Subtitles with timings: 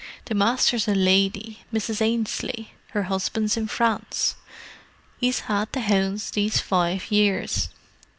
[0.25, 2.01] The Master's a lady—Mrs.
[2.01, 4.33] Ainslie; her husband's in France.
[5.19, 7.69] He's 'ad the 'ounds these five years."